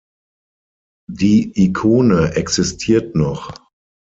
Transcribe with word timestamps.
Die 1.07 1.51
Ikone 1.63 2.33
existiert 2.33 3.13
noch. 3.13 3.53